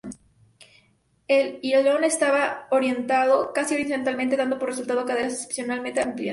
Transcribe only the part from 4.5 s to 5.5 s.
por resultado caderas